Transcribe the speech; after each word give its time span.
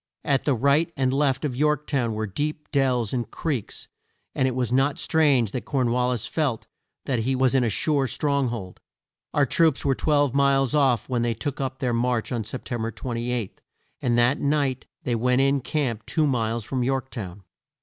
At 0.23 0.45
the 0.45 0.55
right 0.55 0.91
and 0.97 1.13
left 1.13 1.45
of 1.45 1.55
York 1.55 1.85
town 1.85 2.15
were 2.15 2.25
deep 2.25 2.71
dells 2.71 3.13
and 3.13 3.29
creeks, 3.29 3.87
and 4.33 4.47
it 4.47 4.55
was 4.55 4.71
not 4.73 4.97
strange 4.97 5.51
that 5.51 5.65
Corn 5.65 5.91
wal 5.91 6.09
lis 6.09 6.25
felt 6.25 6.65
that 7.05 7.19
he 7.19 7.35
was 7.35 7.53
in 7.53 7.63
a 7.63 7.69
sure 7.69 8.07
strong 8.07 8.47
hold. 8.47 8.79
Our 9.31 9.45
troops 9.45 9.85
were 9.85 9.93
twelve 9.93 10.33
miles 10.33 10.73
off 10.73 11.07
when 11.07 11.21
they 11.21 11.35
took 11.35 11.61
up 11.61 11.77
their 11.77 11.93
march 11.93 12.31
on 12.31 12.43
Sep 12.45 12.63
tem 12.65 12.81
ber 12.81 12.89
28, 12.89 13.61
and 14.01 14.17
that 14.17 14.39
night 14.39 14.87
they 15.03 15.13
went 15.13 15.41
in 15.41 15.61
camp 15.61 16.07
two 16.07 16.25
miles 16.25 16.63
from 16.65 16.81
York 16.83 17.11
town. 17.11 17.43